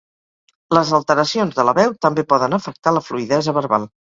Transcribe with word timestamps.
Les 0.77 0.93
alteracions 0.99 1.59
de 1.59 1.67
la 1.69 1.75
veu 1.81 1.93
també 2.07 2.27
poden 2.35 2.59
afectar 2.61 2.99
la 2.99 3.07
fluïdesa 3.11 3.59
verbal. 3.63 3.91